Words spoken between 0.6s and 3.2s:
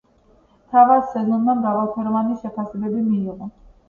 თავად სეზონმა მრავალფეროვანი შეფასებები